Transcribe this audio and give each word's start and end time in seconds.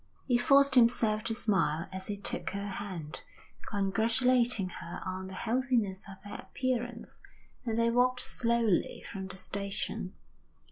He 0.25 0.35
forced 0.39 0.73
himself 0.73 1.23
to 1.25 1.35
smile 1.35 1.87
as 1.93 2.07
he 2.07 2.17
took 2.17 2.49
her 2.49 2.65
hand, 2.65 3.21
congratulating 3.69 4.69
her 4.69 4.99
on 5.05 5.27
the 5.27 5.35
healthiness 5.35 6.07
of 6.09 6.15
her 6.27 6.41
appearance; 6.41 7.19
and 7.67 7.77
they 7.77 7.91
walked 7.91 8.21
slowly 8.21 9.05
from 9.11 9.27
the 9.27 9.37
station. 9.37 10.15